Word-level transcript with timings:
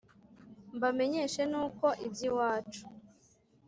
mbamenyesha 0.75 1.41
n'uko 1.51 1.85
iby'iwacu 2.07 2.83